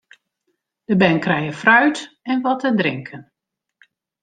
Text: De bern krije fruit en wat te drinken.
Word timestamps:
De 0.89 0.95
bern 1.01 1.19
krije 1.25 1.53
fruit 1.61 2.17
en 2.21 2.41
wat 2.41 2.59
te 2.59 2.73
drinken. 2.75 3.33